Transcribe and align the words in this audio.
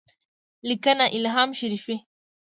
لیکنه: 0.67 1.05
الهام 1.15 1.49
شریفي 1.59 1.95